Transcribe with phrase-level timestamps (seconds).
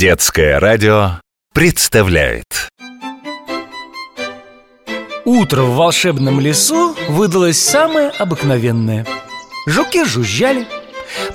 [0.00, 1.20] Детское радио
[1.52, 2.70] представляет
[5.26, 9.06] Утро в волшебном лесу выдалось самое обыкновенное
[9.66, 10.66] Жуки жужжали,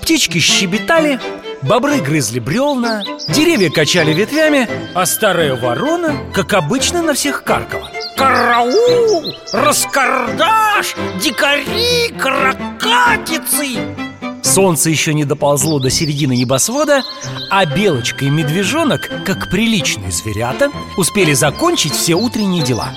[0.02, 1.20] птички щебетали,
[1.62, 9.32] бобры грызли бревна Деревья качали ветвями, а старая ворона, как обычно, на всех каркала Караул!
[9.54, 10.96] Раскардаш!
[11.22, 12.10] Дикари!
[12.20, 14.05] Крокатицы!
[14.46, 17.04] Солнце еще не доползло до середины небосвода,
[17.50, 22.94] а белочка и медвежонок, как приличные зверята, успели закончить все утренние дела.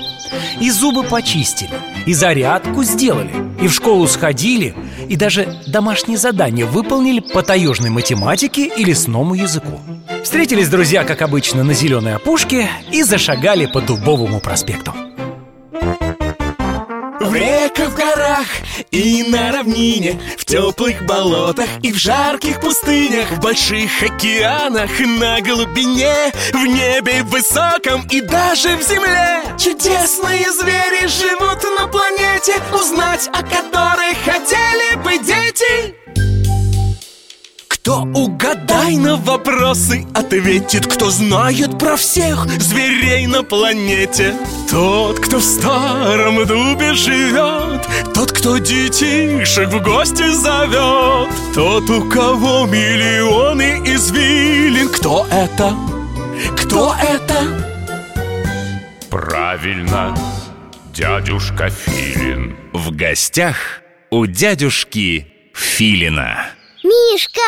[0.61, 1.73] И зубы почистили,
[2.05, 3.33] и зарядку сделали,
[3.63, 4.75] и в школу сходили,
[5.09, 9.81] и даже домашние задания выполнили по таежной математике и лесному языку.
[10.23, 14.93] Встретились друзья, как обычно, на зеленой опушке и зашагали по Дубовому проспекту.
[17.29, 18.47] В реках, в горах
[18.91, 26.33] и на равнине В теплых болотах и в жарких пустынях В больших океанах, на глубине
[26.55, 29.43] В небе высоком и даже в земле.
[29.59, 35.98] Чудесные звери живут на планете Узнать о которых хотели бы дети
[37.89, 44.35] кто угадай на вопросы ответит Кто знает про всех зверей на планете.
[44.71, 51.31] Тот, кто в старом дубе живет Тот, кто детишек в гости зовет.
[51.55, 54.91] Тот, у кого миллионы извилин.
[54.91, 55.75] Кто это?
[56.59, 57.43] Кто это?
[59.09, 60.15] Правильно,
[60.93, 62.55] дядюшка Филин.
[62.75, 63.57] В гостях
[64.11, 66.58] у дядюшки Филина
[66.99, 67.41] Мишка,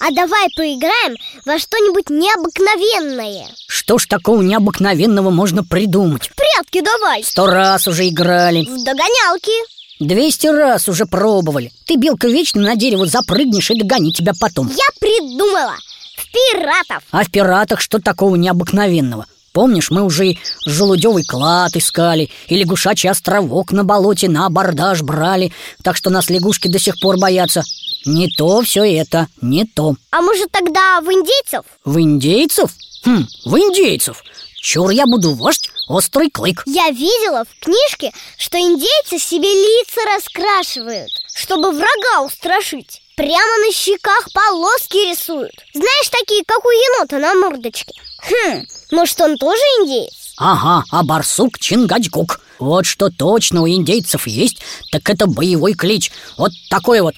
[0.00, 3.48] а давай поиграем во что-нибудь необыкновенное.
[3.68, 6.28] Что ж такого необыкновенного можно придумать?
[6.28, 7.22] В прятки давай.
[7.22, 8.62] Сто раз уже играли.
[8.62, 9.52] В догонялки.
[10.00, 11.72] Двести раз уже пробовали.
[11.86, 14.68] Ты, белка, вечно на дерево запрыгнешь и догони тебя потом.
[14.68, 15.76] Я придумала.
[16.16, 17.02] В пиратов.
[17.10, 19.26] А в пиратах что такого необыкновенного?
[19.52, 25.50] Помнишь, мы уже и желудевый клад искали И лягушачий островок на болоте на абордаж брали
[25.82, 27.62] Так что нас лягушки до сих пор боятся
[28.06, 29.96] Не то все это, не то.
[30.10, 31.64] А может тогда в индейцев?
[31.84, 32.70] В индейцев?
[33.04, 34.22] Хм, в индейцев.
[34.62, 36.62] Чур я буду вождь острый клык.
[36.66, 43.02] Я видела в книжке, что индейцы себе лица раскрашивают Чтобы врага устрашить.
[43.16, 45.54] Прямо на щеках полоски рисуют.
[45.74, 47.92] Знаешь, такие, как у енота на мордочке.
[48.22, 50.34] Хм, может он тоже индейец?
[50.36, 54.58] Ага, а барсук Чингачгук Вот что точно у индейцев есть,
[54.90, 56.10] так это боевой клич.
[56.38, 57.14] Вот такой вот.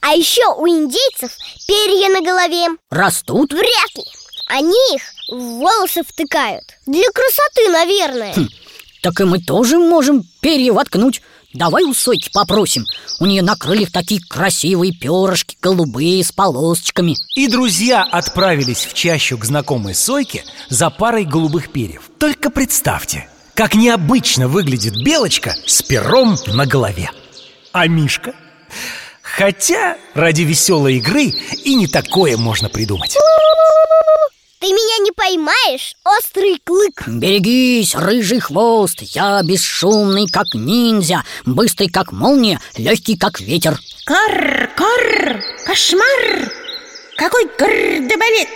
[0.00, 1.32] А еще у индейцев
[1.66, 2.66] перья на голове.
[2.90, 3.52] Растут?
[3.52, 4.04] Вряд ли.
[4.48, 6.64] Они их в волосы втыкают.
[6.86, 8.34] Для красоты, наверное.
[8.34, 8.48] Хм,
[9.02, 12.86] Так и мы тоже можем перья воткнуть Давай у Сойки попросим.
[13.20, 17.16] У нее на крыльях такие красивые перышки Голубые, с полосочками.
[17.34, 22.10] И друзья отправились в чащу к знакомой Сойке За парой голубых перьев.
[22.18, 27.10] Только представьте, как необычно выглядит белочка С пером на голове.
[27.72, 28.34] А Мишка?
[29.20, 31.32] Хотя ради веселой игры
[31.64, 33.16] И не такое можно придумать
[34.62, 37.02] ты меня не поймаешь, острый клык.
[37.08, 43.76] Берегись, рыжий хвост Я бесшумный, как ниндзя Быстрый, как молния, легкий, как ветер.
[44.04, 46.52] Кар, кар, кошмар!
[47.16, 48.48] Какой гардебалет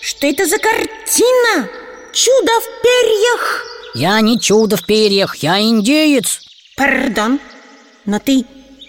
[0.00, 1.68] Что это за картина?
[2.12, 3.64] Чудо в перьях!
[3.94, 6.42] Я не чудо в перьях, я индеец.
[6.76, 7.40] Пардон,
[8.04, 8.44] но ты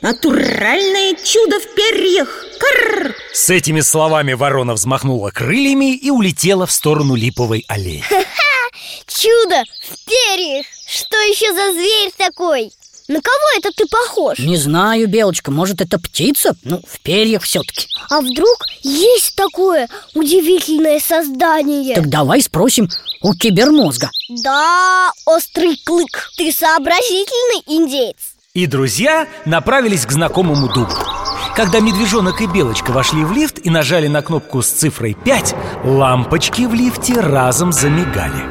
[0.06, 2.30] натуральное чудо в перьях
[2.60, 3.16] Карр!
[3.34, 8.78] С этими словами ворона взмахнула крыльями и улетела в сторону липовой аллеи Ха-ха!
[9.08, 10.68] Чудо в перьях!
[10.88, 12.72] Что еще за зверь такой?
[13.08, 14.38] На кого это ты похож?
[14.38, 16.56] Не знаю, Белочка, может это птица?
[16.64, 21.96] Ну, в перьях все-таки А вдруг есть такое удивительное создание?
[21.96, 22.90] Так давай спросим
[23.22, 30.94] у кибермозга Да, острый клык, ты сообразительный индейец И друзья направились к знакомому дубу
[31.56, 35.56] когда медвежонок и белочка вошли в лифт и нажали на кнопку с цифрой 5,
[35.86, 38.44] лампочки в лифте разом замигали.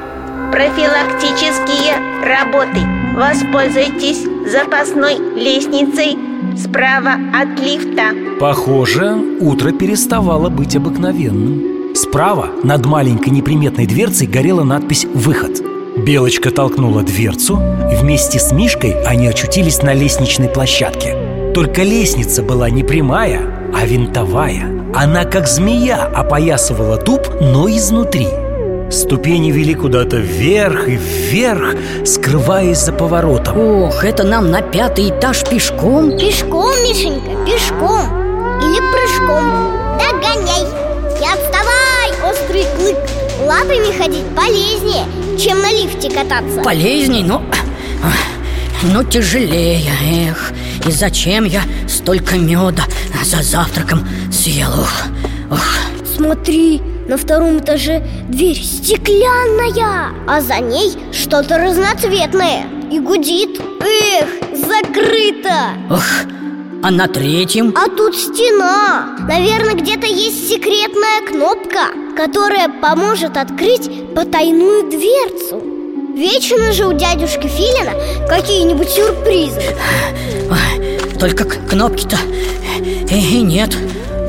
[0.50, 2.80] Профилактические работы.
[3.14, 6.16] Воспользуйтесь запасной лестницей
[6.56, 8.14] справа от лифта.
[8.40, 11.94] Похоже, утро переставало быть обыкновенным.
[11.94, 15.60] Справа над маленькой неприметной дверцей горела надпись «Выход».
[16.04, 17.56] Белочка толкнула дверцу,
[18.00, 21.16] вместе с Мишкой они очутились на лестничной площадке–
[21.54, 24.66] только лестница была не прямая, а винтовая.
[24.92, 28.26] Она как змея опоясывала дуб, но изнутри.
[28.90, 33.56] Ступени вели куда-то вверх и вверх, скрываясь за поворотом.
[33.84, 36.18] Ох, это нам на пятый этаж пешком?
[36.18, 38.02] Пешком, Мишенька, пешком.
[38.60, 39.44] Или прыжком.
[39.96, 40.64] Догоняй,
[41.20, 41.74] не отставай!
[43.64, 45.04] Ступами ходить полезнее,
[45.38, 47.42] чем на лифте кататься Полезней, но...
[48.82, 49.82] Но тяжелее,
[50.28, 50.52] эх
[50.86, 52.84] И зачем я столько меда
[53.24, 54.68] за завтраком съел?
[54.68, 55.04] Ух,
[55.50, 55.76] ух.
[56.16, 65.70] Смотри, на втором этаже дверь стеклянная А за ней что-то разноцветное И гудит Эх, закрыто
[65.90, 66.33] Ух,
[66.84, 67.74] а на третьем?
[67.74, 69.16] А тут стена.
[69.26, 75.62] Наверное, где-то есть секретная кнопка Которая поможет открыть потайную дверцу.
[76.14, 77.92] Вечно же у дядюшки Филина
[78.28, 79.62] какие-нибудь сюрпризы.
[80.50, 82.18] Ой, Только кнопки-то
[83.10, 83.74] и нет.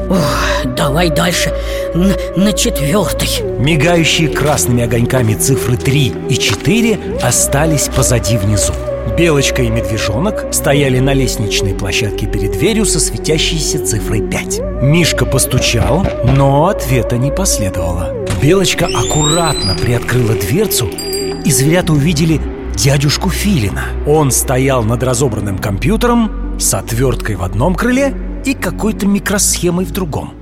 [0.10, 1.54] Ух, Давай дальше.
[1.94, 8.74] На, на четвертой Мигающие красными огоньками цифры 3 и 4 остались позади внизу
[9.18, 16.06] Белочка и медвежонок стояли на лестничной площадке перед дверью со светящейся цифрой 5 Мишка постучал,
[16.26, 18.14] но ответа не последовало.
[18.42, 20.90] Белочка аккуратно приоткрыла дверцу
[21.46, 22.42] И зверята увидели
[22.76, 23.86] дядюшку Филина.
[24.06, 28.14] Он стоял над разобранным компьютером с отверткой в одном крыле
[28.44, 30.34] и какой-то микросхемой в другом.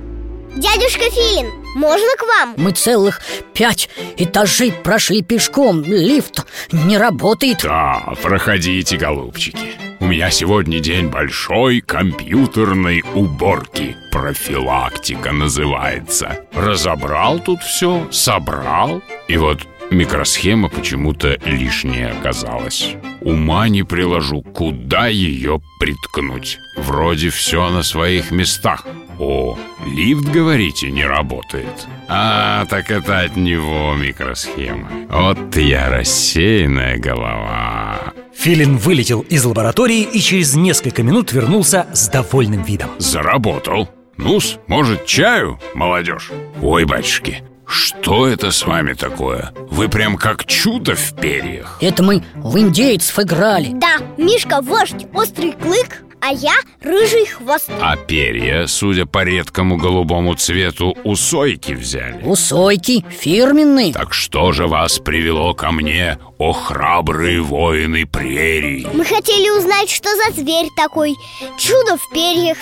[0.56, 2.54] Дядюшка Филин, можно к вам?
[2.56, 3.20] Мы целых
[3.52, 5.82] пять этажей прошли пешком.
[5.82, 7.60] Лифт не работает.
[7.62, 9.74] Да, проходите, голубчики.
[10.00, 13.96] У меня сегодня день большой компьютерной уборки.
[14.10, 16.38] Профилактика называется.
[16.54, 19.02] Разобрал тут все, собрал.
[19.28, 22.96] И вот микросхема почему-то лишняя оказалась.
[23.20, 26.58] Ума не приложу, куда ее приткнуть.
[26.76, 28.86] Вроде все на своих местах.
[29.18, 29.56] О,
[29.86, 31.86] лифт, говорите, не работает.
[32.08, 34.90] А, так это от него микросхема.
[35.08, 38.12] Вот я рассеянная голова.
[38.34, 42.90] Филин вылетел из лаборатории и через несколько минут вернулся с довольным видом.
[42.98, 43.88] Заработал.
[44.16, 46.30] Ну-с, может, чаю, молодежь?
[46.62, 49.52] Ой, батюшки, что это с вами такое?
[49.70, 51.78] Вы прям как чудо в перьях.
[51.80, 53.70] Это мы в индейцев играли.
[53.74, 57.70] Да, Мишка вождь острый клык, а я рыжий хвост.
[57.80, 62.22] А перья, судя по редкому голубому цвету, у сойки взяли.
[62.24, 68.86] У Сойки фирменные Так что же вас привело ко мне, о храбрые воины прерий?
[68.92, 71.14] Мы хотели узнать, что за зверь такой
[71.58, 72.58] Чудо в перьях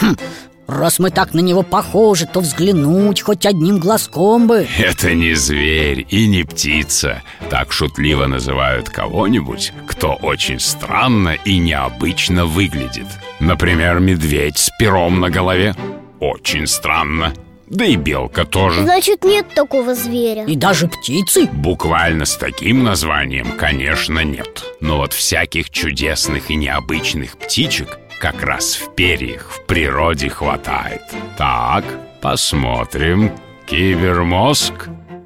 [0.67, 4.67] Раз мы так на него похожи, то взглянуть хоть одним глазком бы.
[4.79, 7.23] Это не зверь и не птица.
[7.51, 13.07] Так шутливо называют кого-нибудь, кто очень странно и необычно выглядит.
[13.41, 15.75] Например, медведь с пером на голове.
[16.21, 17.35] Очень странно.
[17.73, 18.83] Да и белка тоже.
[18.83, 20.45] Значит, нет такого зверя.
[20.45, 21.47] И даже птицы.
[21.47, 24.63] Буквально с таким названием, конечно, нет.
[24.81, 31.03] Но вот всяких чудесных и необычных птичек как раз в перьях в природе хватает.
[31.37, 31.85] Так,
[32.21, 33.33] посмотрим.
[33.67, 34.75] Кибермозг,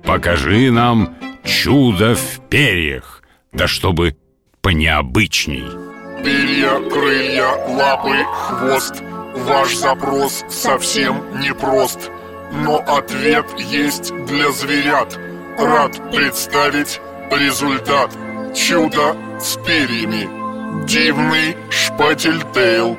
[0.02, 1.14] покажи нам
[1.44, 3.22] чудо в перьях.
[3.52, 4.16] Да чтобы
[4.62, 5.66] понеобычней
[6.24, 9.02] Перья, крылья, лапы, хвост.
[9.34, 12.10] Ваш запрос совсем непрост.
[12.50, 15.18] Но ответ есть для зверят.
[15.58, 16.98] Рад представить
[17.30, 18.10] результат.
[18.54, 20.45] Чудо с перьями
[20.86, 22.96] Дивный шпатель-тейл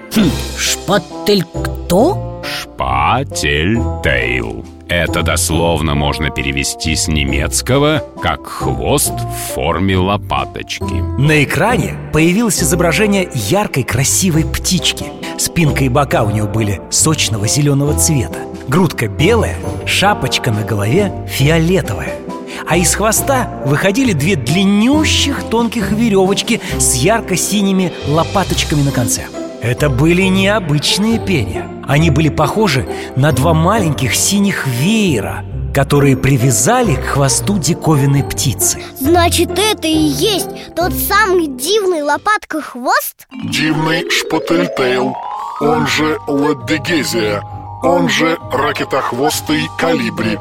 [0.58, 2.42] Шпатель кто?
[2.44, 11.02] Шпатель-тейл Это дословно можно перевести с немецкого как «хвост в форме лопаточки».
[11.20, 15.06] На экране появилось изображение яркой красивой птички.
[15.38, 18.40] Спинка и бока у нее были сочного зеленого цвета.
[18.68, 22.27] Грудка белая, шапочка на голове фиолетовая
[22.66, 29.26] а из хвоста выходили две длиннющих тонких веревочки с ярко-синими лопаточками на конце.
[29.62, 37.06] Это были необычные перья Они были похожи на два маленьких синих веера Которые привязали к
[37.06, 38.80] хвосту диковинной птицы.
[39.00, 43.28] Значит, это и есть тот самый дивный лопатка-хвост?
[43.52, 45.16] Дивный шпатель-тейл
[45.60, 47.42] Он же ладегезия
[47.84, 50.38] Он же ракетохвостый калибри.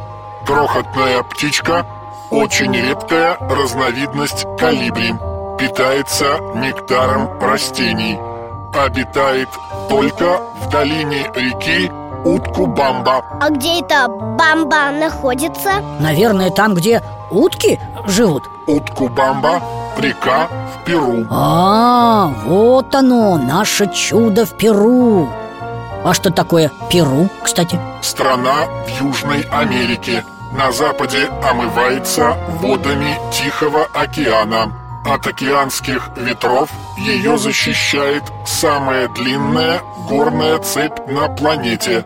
[0.47, 1.87] Крохотная птичка
[2.31, 5.15] очень редкая разновидность калибри
[5.59, 8.19] Питается нектаром растений.
[8.75, 9.49] Обитает
[9.89, 11.91] только в долине реки
[12.27, 13.25] Утку-Бамба.
[13.41, 15.83] А где эта бамба находится?
[15.99, 18.43] Наверное, там, где утки живут.
[18.67, 19.63] Утку-Бамба–
[19.99, 21.25] река в Перу.
[21.31, 25.31] А, вот оно, наше чудо в Перу.
[26.05, 27.81] А что такое Перу, кстати?
[28.03, 30.23] Страна в Южной Америке
[30.53, 34.73] На западе омывается водами Тихого океана.
[35.05, 42.05] От океанских ветров ее защищает самая длинная горная цепь на планете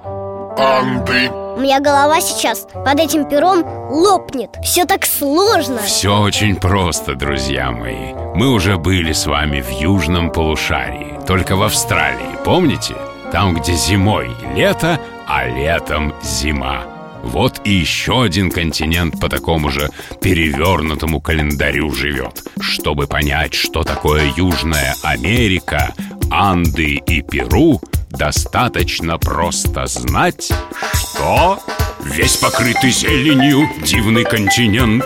[0.59, 4.57] Анды У меня голова сейчас под этим пером лопнет.
[4.63, 5.79] Все так сложно.
[5.79, 8.13] Все очень просто, друзья мои.
[8.35, 12.95] Мы уже были с вами в южном полушарии Только в Австралии, помните?
[13.33, 19.91] Там, где зимой лето, а летом зима вот и еще один континент по такому же
[20.21, 22.43] перевернутому календарю живет.
[22.61, 25.95] Чтобы понять, что такое Южная Америка,
[26.31, 30.51] Анды и Перу, достаточно просто знать,
[30.95, 31.61] что
[32.05, 35.05] Весь покрытый зеленью дивный континент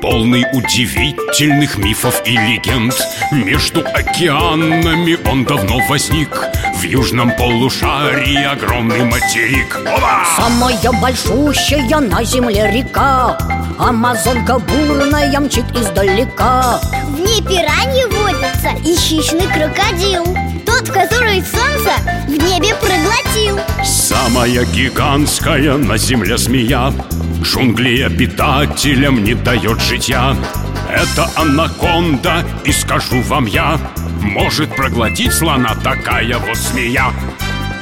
[0.00, 2.94] Полный удивительных мифов и легенд
[3.32, 6.30] Между океанами он давно возник
[6.76, 9.78] В южном полушарии огромный материк.
[9.80, 10.24] Оба!
[10.36, 13.38] Самая большущая на земле река.
[13.78, 16.78] Амазонка бурная мчит издалека.
[17.08, 20.24] В ней пираньи водятся и хищный крокодил.
[20.66, 21.92] Тот, который солнце
[22.26, 23.58] в небе проглотил.
[23.82, 26.92] Самая гигантская на земле змея.
[27.40, 30.36] Джунгли обитателям не дает житья.
[30.90, 33.80] Это анаконда, и скажу вам я
[34.26, 37.12] Может проглотить слона такая вот змея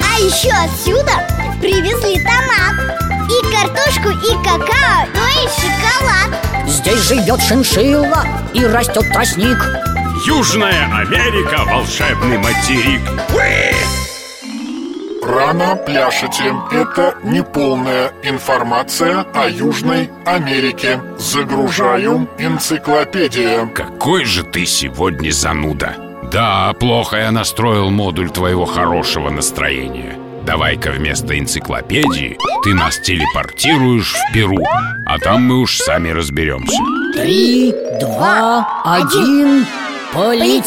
[0.00, 1.12] А еще отсюда
[1.60, 2.98] привезли томат
[3.28, 9.58] И картошку, и какао, ну и шоколад Здесь живет шиншилла и растет тростник
[10.26, 13.00] Южная Америка– волшебный материк!
[15.26, 16.54] Рано пляшете.
[16.70, 21.00] Это неполная информация о Южной Америке.
[21.18, 23.66] Загружаю энциклопедия.
[23.74, 26.03] Какой же ты сегодня зануда.
[26.34, 30.18] Да, плохо я настроил модуль твоего хорошего настроения.
[30.44, 34.64] Давай-ка вместо энциклопедии ты нас телепортируешь в Перу,
[35.06, 36.82] а там мы уж сами разберемся.
[37.14, 39.64] Три, два, один...
[40.12, 40.62] Полетели!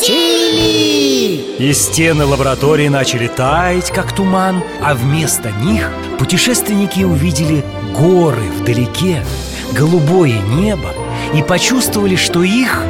[1.57, 7.63] И стены лаборатории начали таять, как туман А вместо них путешественники увидели
[7.97, 9.23] горы вдалеке
[9.71, 10.93] Голубое небо
[11.33, 12.83] И почувствовали, что их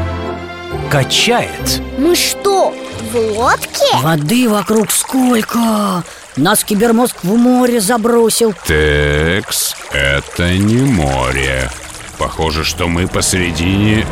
[0.89, 2.73] качает Мы что,
[3.11, 3.97] в лодке?
[4.01, 6.03] Воды вокруг сколько!
[6.35, 11.69] Нас кибермозг в море забросил Текс, это не море
[12.17, 14.05] Похоже, что мы посередине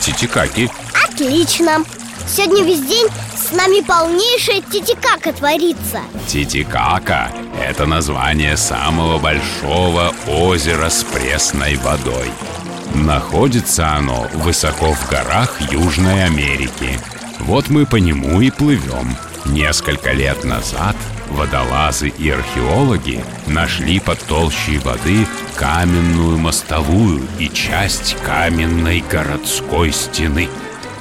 [0.00, 0.70] Титикаки
[1.08, 1.84] Отлично!
[2.26, 7.30] Сегодня весь день с нами полнейшая титикака творится Титикака–
[7.60, 12.30] это название самого большого озера с пресной водой
[12.94, 16.98] Находится оно высоко в горах Южной Америки.
[17.40, 19.16] Вот мы по нему и плывем.
[19.46, 20.96] Несколько лет назад
[21.28, 30.48] водолазы и археологи нашли под толщей воды каменную мостовую и часть каменной городской стены–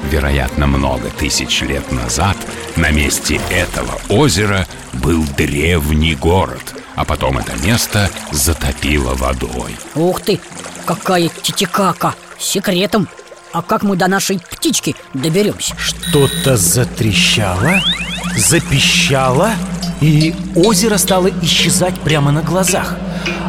[0.09, 2.37] Вероятно, много тысяч лет назад
[2.75, 9.77] на месте этого озера был древний город, а потом это место затопило водой.
[9.95, 10.39] Ух ты,
[10.95, 12.15] какая титикака!
[12.37, 13.07] Секретом!
[13.53, 15.75] А как мы до нашей птички доберемся?
[15.77, 17.79] Что-то затрещало,
[18.35, 19.51] запищало,
[20.01, 22.95] и озеро стало исчезать прямо на глазах.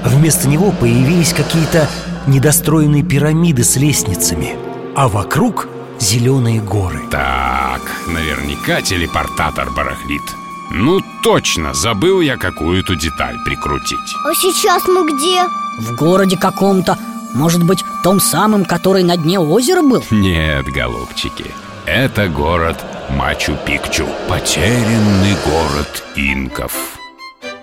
[0.05, 1.89] Вместо него появились какие-то
[2.27, 4.57] недостроенные пирамиды с лестницами,
[4.95, 5.69] а вокруг
[5.99, 10.23] зеленые горы Так, наверняка телепортатор барахлит
[10.71, 15.45] Ну точно, забыл я какую-то деталь прикрутить А сейчас мы где?
[15.79, 16.99] В городе каком-то
[17.35, 20.05] Может быть, том самым, который на дне озера был?
[20.11, 21.47] Нет, голубчики
[21.87, 22.77] Это город
[23.11, 26.99] Мачу-Пикчу Потерянный город инков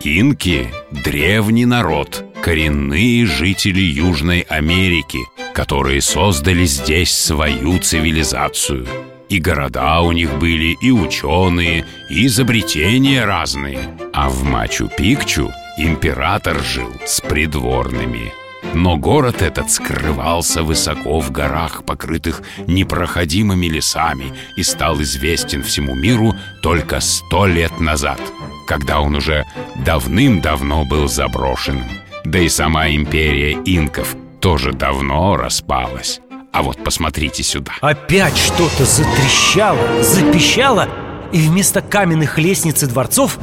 [0.02, 5.20] Инки– древний народ, коренные жители Южной Америки,
[5.54, 8.88] которые создали здесь свою цивилизацию.
[9.28, 13.98] И города у них были, и ученые, и изобретения разные.
[14.14, 18.32] А в Мачу-Пикчу император жил с придворными.
[18.74, 26.36] Но город этот скрывался высоко в горах, покрытых непроходимыми лесами, и стал известен всему миру
[26.62, 28.20] только сто лет назад,
[28.68, 29.46] когда он уже
[29.86, 31.90] давным-давно был заброшенным.
[32.26, 36.20] Да и сама империя инков тоже давно распалась.
[36.52, 37.74] А вот посмотрите сюда.
[37.82, 40.88] Опять что-то затрещало, запищало,
[41.32, 43.40] и вместо каменных лестниц и дворцов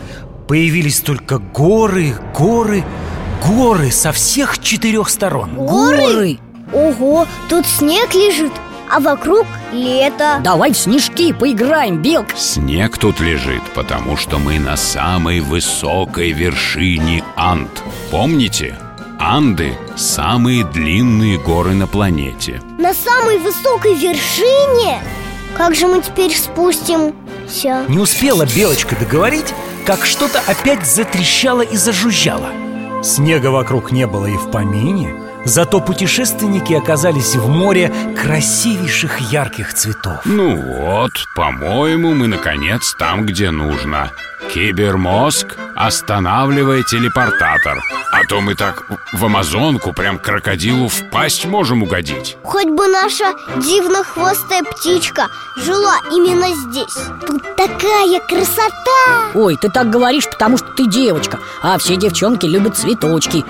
[0.49, 2.85] появились только горы, горы, горы
[3.90, 5.55] со всех четырех сторон.
[5.55, 6.38] Горы?
[6.73, 8.52] Ого, тут снег лежит,
[8.90, 14.76] а вокруг лето Давай в снежки поиграем, Белка Снег тут лежит, потому что мы на
[14.76, 17.71] самой высокой вершине Анд
[18.11, 18.76] Помните?
[19.19, 25.00] Анды– самые длинные горы на планете На самой высокой вершине?
[25.57, 27.85] Как же мы теперь спустимся?
[27.88, 29.55] Не успела Белочка договорить,
[29.87, 32.50] как что-то опять затрещало и зажужжало
[33.07, 40.23] Снега вокруг не было и в помине Зато путешественники оказались в море красивейших ярких цветов.
[40.25, 44.11] Ну вот, по-моему, мы наконец там, где нужно.
[44.53, 47.78] Кибермозг, останавливай телепортатор
[48.12, 52.37] А то мы так в Амазонку прям крокодилу в пасть можем угодить.
[52.42, 56.97] Хоть бы наша дивно-хвостая птичка жила именно здесь.
[57.26, 59.30] Тут такая красота!
[59.35, 63.45] Ой, ты так говоришь, потому что ты девочка А все девчонки любят цветочки.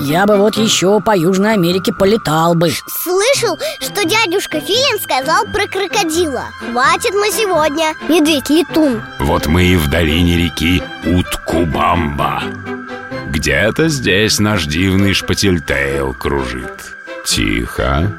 [0.00, 2.70] Я бы вот еще по Южной Америке полетал бы.
[3.02, 6.44] Слышал, что дядюшка Филин сказал про крокодила?
[6.58, 10.82] Хватит на сегодня, медведь-летун Вот мы и в долине реки
[11.58, 12.42] Уткубамба
[13.30, 16.94] Где-то здесь наш дивный шпательтейл кружит.
[17.26, 18.12] Тихо,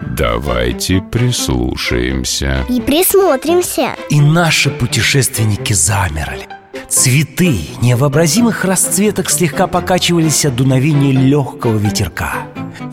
[0.00, 2.64] давайте прислушаемся.
[2.70, 3.94] И присмотримся.
[4.08, 6.48] И наши путешественники замерли.
[6.88, 12.36] Цветы невообразимых расцветок слегка покачивались от дуновения легкого ветерка.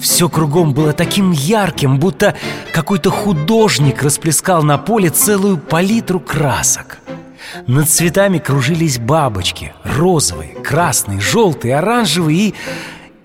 [0.01, 2.35] Все кругом было таким ярким, будто
[2.73, 6.97] какой-то художник расплескал на поле целую палитру красок
[7.67, 9.74] Над цветами кружились бабочки.
[9.83, 12.53] Розовые, красные, желтые, оранжевые и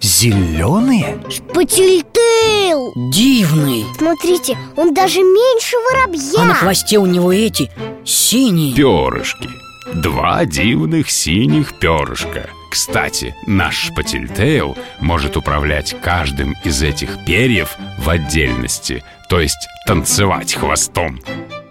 [0.00, 3.84] зеленые Шпательтейл Дивный!
[3.96, 6.42] Смотрите, он даже меньше воробья.
[6.42, 7.70] А на хвосте у него эти
[8.04, 8.74] синие.
[8.74, 9.48] Перышки
[9.94, 19.02] Два дивных синих перышка Кстати, наш шпательтейл может управлять каждым из этих перьев в отдельности
[19.28, 21.20] То есть танцевать хвостом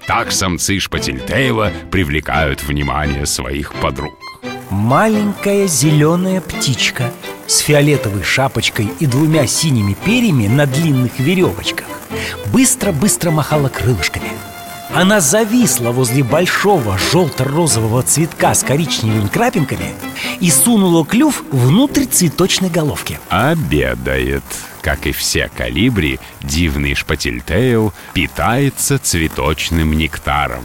[0.09, 4.17] Так самцы шпательтейла привлекают внимание своих подруг
[4.71, 7.11] Маленькая зеленая птичка
[7.45, 11.85] с фиолетовой шапочкой и двумя синими перьями на длинных веревочках
[12.51, 14.31] быстро-быстро махала крылышками.
[14.93, 19.93] Она зависла возле большого желто-розового цветка с коричневыми крапинками
[20.39, 23.19] и сунула клюв внутрь цветочной головки.
[23.29, 24.43] Обедает
[24.81, 30.63] Как и все калибри, дивный шпательтейл питается цветочным нектаром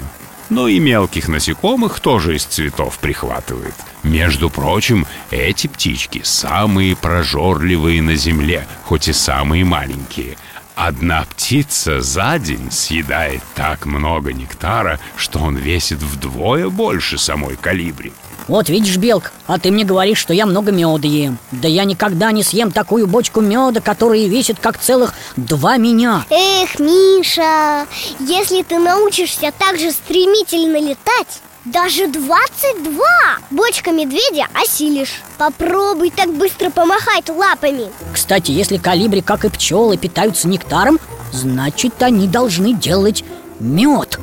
[0.50, 3.74] но и мелких насекомых тоже из цветов прихватывает.
[4.02, 10.36] Между прочим, эти птички самые прожорливые на земле, хоть и самые маленькие.
[10.74, 18.12] Одна птица за день съедает так много нектара, что он весит вдвое больше самой калибри.
[18.48, 22.30] Вот видишь, Белка, а ты мне говоришь, что я много меда ем Да я никогда
[22.30, 27.86] не съем такую бочку меда, которая весит как целых два меня Эх, Миша,
[28.18, 33.04] если ты научишься так же стремительно летать даже 22
[33.50, 35.22] бочка медведя осилишь.
[35.38, 37.90] Попробуй так быстро помахать лапами.
[38.12, 40.98] Кстати, если калибри, как и пчелы, питаются нектаром
[41.34, 43.24] Значит, они должны делать
[43.58, 44.20] мед.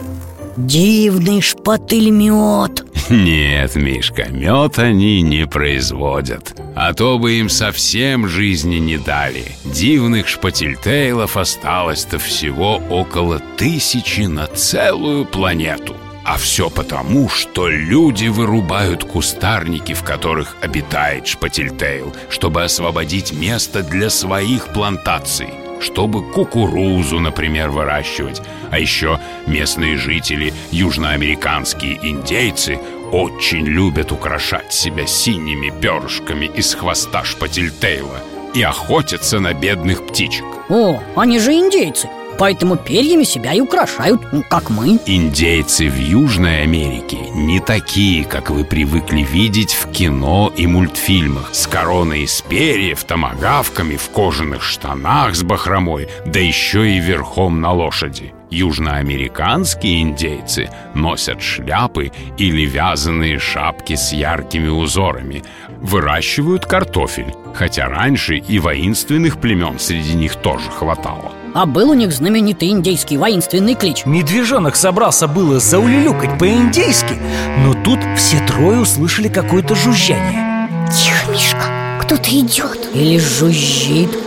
[0.56, 6.54] Дивный шпатель мед Нет, Мишка, мед они не производят.
[6.76, 9.44] А то бы им совсем жизни не дали.
[9.66, 19.04] Дивных шпательтейлов осталось-то всего около тысячи на целую планету а все потому, что люди вырубают
[19.04, 25.50] кустарники, в которых обитает шпательтейл, чтобы освободить место для своих плантаций,
[25.82, 28.42] чтобы кукурузу, например, выращивать.
[28.70, 32.80] А еще местные жители, южноамериканские индейцы,
[33.12, 38.22] очень любят украшать себя синими перышками из хвоста шпательтейла
[38.54, 40.46] и охотятся на бедных птичек.
[40.70, 45.00] О, они же индейцы Поэтому перьями себя и украшают, ну, как мы.
[45.06, 51.50] Индейцы в Южной Америке не такие, как вы привыкли видеть в кино и мультфильмах.
[51.54, 57.74] С короной из перьев, томагавками, в кожаных штанах с бахромой Да еще и верхом на
[57.74, 58.34] лошади.
[58.50, 65.44] Южноамериканские индейцы носят шляпы или вязаные шапки с яркими узорами.
[65.80, 72.14] Выращивают картофель, хотя раньше и воинственных племен среди них тоже хватало А был у них
[72.14, 74.06] знаменитый индейский воинственный клич.
[74.06, 77.20] Медвежонок собрался было заулюлюкать по-индейски
[77.60, 80.70] Но тут все трое услышали какое-то жужжание.
[80.90, 82.88] Тихо, Мишка, кто-то идет.
[82.94, 84.18] Или жужжит,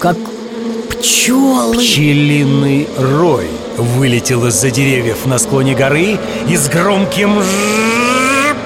[0.00, 0.16] как
[0.90, 1.76] пчелы.
[1.76, 7.40] Пчелиный рой вылетел из-за деревьев на склоне горы И с громким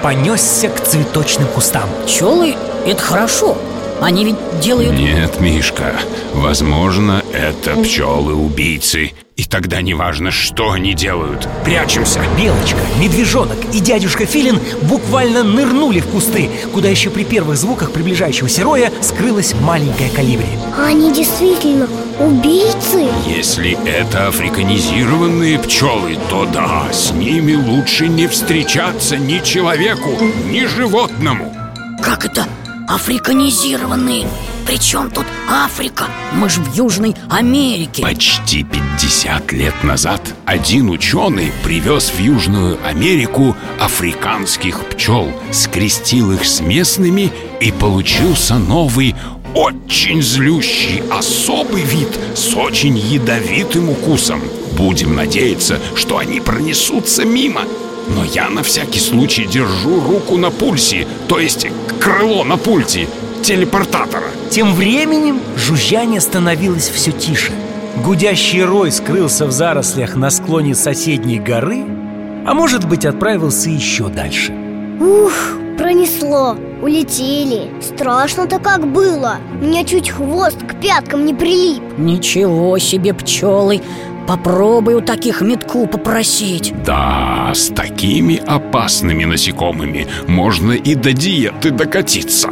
[0.03, 1.88] понесся к цветочным кустам.
[2.07, 2.55] Пчелы–
[2.87, 3.59] это хорошо
[4.00, 4.96] Они ведь делают...
[4.96, 5.92] Нет, Мишка,
[6.32, 11.48] возможно, это пчелы-убийцы И тогда неважно, что они делают.
[11.64, 12.20] Прячемся.
[12.38, 18.62] Белочка, медвежонок и дядюшка Филин буквально нырнули в кусты Куда еще при первых звуках приближающегося
[18.62, 20.46] роя скрылась маленькая калибри
[20.78, 21.88] Они действительно
[22.20, 23.08] убийцы?
[23.26, 30.11] Если это африканизированные пчелы, то да, с ними лучше не встречаться ни человеку,
[30.50, 31.54] ни животному.
[32.00, 32.46] Как это
[32.88, 34.27] африканизированные.
[34.66, 36.07] Причем тут Африка?
[36.35, 38.03] Мы же в Южной Америке.
[38.03, 46.61] Почти 50 лет назад один ученый привез в Южную Америку африканских пчел Скрестил их с
[46.61, 49.14] местными и получился новый
[49.55, 54.42] очень злющий особый вид с очень ядовитым укусом.
[54.77, 57.62] Будем надеяться, что они пронесутся мимо.
[58.14, 61.66] Но я на всякий случай держу руку на пульсе То есть
[62.09, 63.07] крыло на пульте
[63.42, 64.25] телепортатора.
[64.51, 67.53] Тем временем жужжание становилось все тише.
[68.03, 71.85] Гудящий рой скрылся в зарослях на склоне соседней горы
[72.47, 74.55] А может быть отправился еще дальше.
[75.01, 75.33] Ух,
[75.77, 77.71] пронесло, улетели.
[77.83, 79.37] Страшно-то как было.
[79.61, 81.83] Мне чуть хвост к пяткам не прилип.
[81.99, 83.83] Ничего себе пчелы
[84.29, 86.75] Попробуй у таких метку попросить.
[86.85, 92.51] Да, с такими опасными насекомыми можно и до диеты докатиться.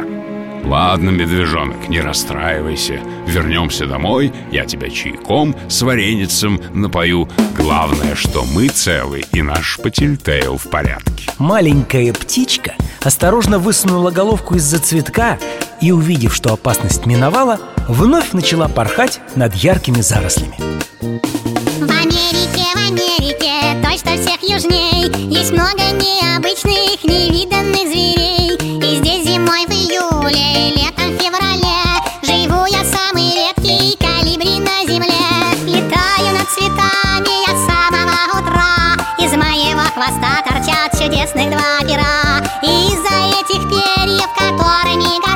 [0.65, 2.99] Ладно, медвежонок, не расстраивайся.
[3.27, 7.29] Вернемся домой, я тебя чайком с вареницем напою.
[7.55, 11.29] Главное, что мы целы и наш Патильтейл в порядке.
[11.37, 15.37] Маленькая птичка осторожно высунула головку из-за цветка
[15.79, 20.55] И, увидев, что опасность миновала, вновь начала порхать над яркими зарослями
[22.87, 23.51] Америке,
[23.97, 25.11] что всех южней.
[25.29, 28.51] Есть много необычных, невиданных зверей.
[28.55, 31.83] И здесь зимой в июле, летом в феврале.
[32.23, 35.11] Живу я самый редкий калибри на земле.
[35.65, 38.95] Летаю над цветами я с самого утра.
[39.19, 42.41] Из моего хвоста торчат чудесных два пера.
[42.63, 45.26] И из-за этих перьев, которыми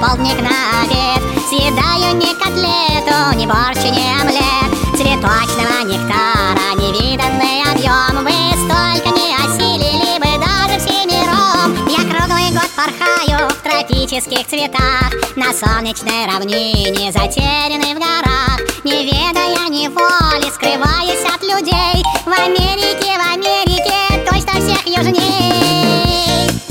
[0.00, 4.70] полдник, на обед Съедаю не котлету, не борщ, и не омлет.
[4.96, 8.24] Цветочного нектара невиданный объем.
[8.24, 8.32] Вы
[8.64, 15.10] столько не осилили бы даже всемиром Я круглый год порхаю в тропических цветах.
[15.36, 18.60] На солнечной равнине, затерянной в горах.
[18.84, 22.02] Не ведая неволи, скрываясь от людей.
[22.24, 25.79] В Америке, в Америке, той, что всех южней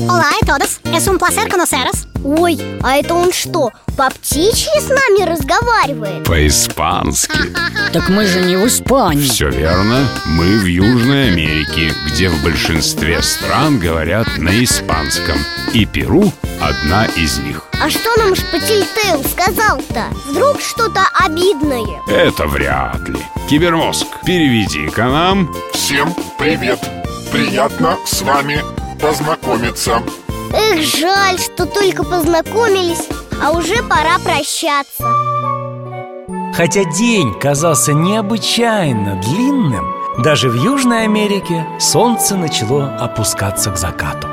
[0.09, 4.89] Olá a todos, es un placer conoceros Ой, а это он что, по птичьи с
[4.89, 6.25] нами разговаривает?
[6.25, 7.37] По-испански.
[7.93, 9.27] Так мы же не в Испании.
[9.27, 15.37] Все верно, мы в Южной Америке, где в большинстве стран говорят на испанском.
[15.73, 17.63] И Перу одна из них.
[17.81, 20.03] А что нам Шпатильтейл сказал-то?
[20.27, 21.99] Вдруг что-то обидное?
[22.07, 23.19] Это вряд ли.
[23.49, 25.51] Кибермозг, переведи-ка нам.
[25.73, 26.79] Всем привет!
[27.31, 28.61] Приятно с вами
[28.99, 30.01] познакомиться.
[30.53, 33.07] Эх, жаль, что только познакомились,
[33.41, 35.03] а уже пора прощаться.
[36.53, 44.27] Хотя день казался необычайно длинным Даже в Южной Америке солнце начало опускаться к закату.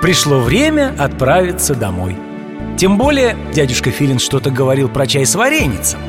[0.00, 2.16] Пришло время отправиться домой.
[2.78, 6.00] Тем более дядюшка Филин что-то говорил про чай с вареницем.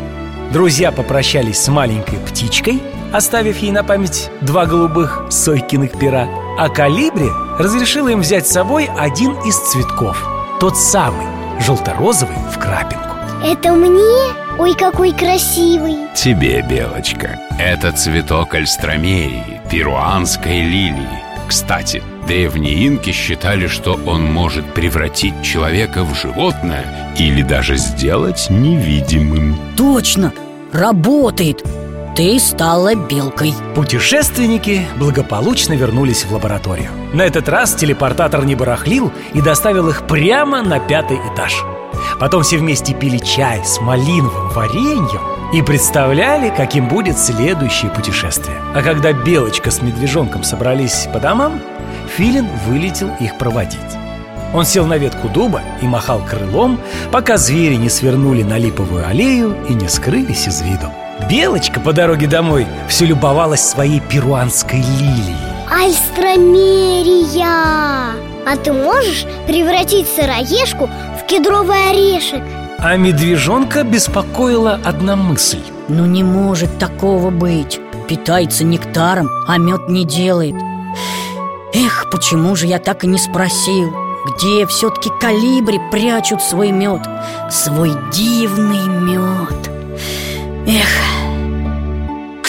[0.53, 2.81] Друзья попрощались с маленькой птичкой
[3.13, 8.89] Оставив ей на память два голубых сойкиных пера А Калибри разрешила им взять с собой
[8.97, 10.21] один из цветков
[10.59, 11.25] Тот самый,
[11.61, 13.07] желто-розовый в крапинку.
[13.43, 14.33] Это мне?
[14.57, 15.95] Ой, какой красивый.
[16.15, 21.23] Тебе, Белочка Это цветок альстромерии, перуанской лилии.
[21.47, 29.57] Кстати, древние инки считали, что он может превратить человека в животное Или даже сделать невидимым.
[29.77, 30.33] Точно,
[30.73, 31.63] работает
[32.17, 33.53] Ты стала белкой.
[33.75, 36.89] Путешественники благополучно вернулись в лабораторию.
[37.13, 41.63] На этот раз телепортатор не барахлил и доставил их прямо на пятый этаж.
[42.19, 45.21] Потом все вместе пили чай с малиновым вареньем
[45.53, 48.57] и представляли, каким будет следующее путешествие.
[48.73, 51.61] А когда Белочка с Медвежонком собрались по домам,
[52.15, 53.77] Филин вылетел их проводить.
[54.55, 56.79] Он сел на ветку дуба и махал крылом,
[57.11, 60.91] пока звери не свернули на липовую аллею и не скрылись из виду.
[61.29, 65.35] Белочка по дороге домой все любовалась своей перуанской лилией.
[65.69, 67.45] Альстромерия!
[68.45, 72.41] А ты можешь превратить сыроежку в кедровый орешек?
[72.79, 75.59] А медвежонка беспокоила одна мысль.
[75.89, 80.55] Ну не может такого быть Питается нектаром, а мед не делает
[81.73, 83.93] Эх, почему же я так и не спросил
[84.27, 87.01] Где все-таки калибри прячут свой мед
[87.49, 89.69] Свой дивный мед
[90.67, 91.06] Эх,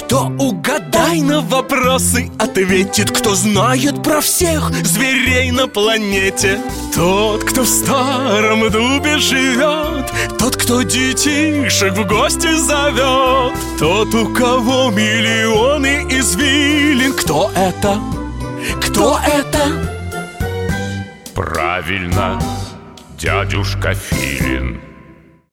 [0.08, 6.58] Кто угадай на вопросы ответит Кто знает про всех зверей на планете
[6.94, 14.90] Тот, кто в старом дубе живет Тот, кто детишек в гости зовет Тот, у кого
[14.90, 18.00] миллионы извилин Кто это?
[18.80, 19.92] Кто это?
[21.34, 22.40] Правильно,
[23.18, 24.87] дядюшка Филин